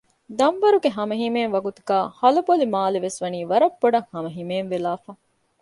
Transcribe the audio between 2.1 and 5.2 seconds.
ހަލަބޮލި މާލެ ވެސް ވަނީ ވަރައް ބޮޑައް ހަމަހިމޭނެ ވެލާފަ